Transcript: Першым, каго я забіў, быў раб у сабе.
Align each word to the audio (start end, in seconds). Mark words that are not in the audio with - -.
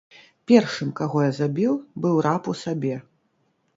Першым, 0.51 0.93
каго 1.01 1.21
я 1.25 1.29
забіў, 1.39 1.73
быў 2.07 2.15
раб 2.29 2.51
у 2.55 2.59
сабе. 2.63 2.95